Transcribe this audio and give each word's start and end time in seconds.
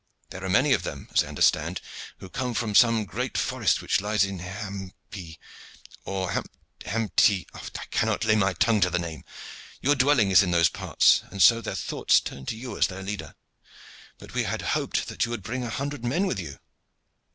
There 0.31 0.43
are 0.43 0.49
many 0.49 0.73
of 0.73 0.81
them, 0.81 1.09
as 1.13 1.23
I 1.23 1.27
understand, 1.27 1.79
who 2.17 2.27
come 2.27 2.55
from 2.55 2.73
some 2.73 3.05
great 3.05 3.37
forest 3.37 3.83
which 3.83 4.01
lies 4.01 4.23
in 4.25 4.39
Hampi, 4.39 5.37
or 6.05 6.31
Hampti 6.87 7.45
I 7.53 7.59
cannot 7.91 8.25
lay 8.25 8.33
my 8.35 8.53
tongue 8.53 8.81
to 8.81 8.89
the 8.89 8.97
name. 8.97 9.23
Your 9.79 9.93
dwelling 9.93 10.31
is 10.31 10.41
in 10.41 10.49
those 10.49 10.69
parts, 10.69 11.21
and 11.29 11.39
so 11.39 11.61
their 11.61 11.75
thoughts 11.75 12.19
turned 12.19 12.47
to 12.47 12.57
you 12.57 12.79
as 12.79 12.87
their 12.87 13.03
leader. 13.03 13.35
But 14.17 14.33
we 14.33 14.41
had 14.41 14.63
hoped 14.73 15.07
that 15.07 15.25
you 15.25 15.29
would 15.29 15.43
bring 15.43 15.61
a 15.63 15.69
hundred 15.69 16.03
men 16.03 16.25
with 16.25 16.39
you." 16.39 16.57